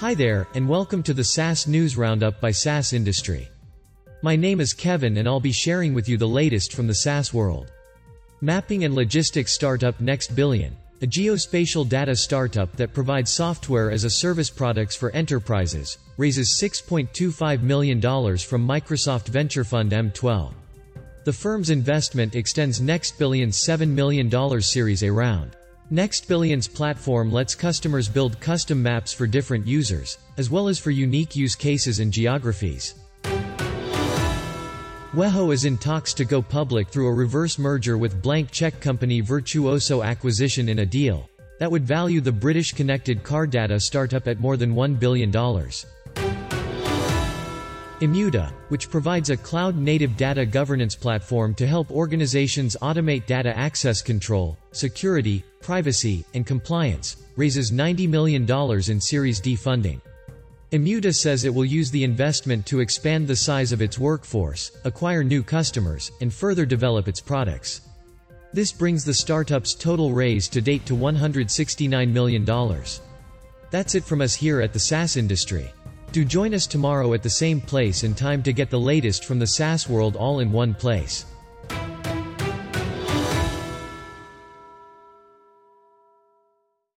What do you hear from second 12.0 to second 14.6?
startup that provides software as a service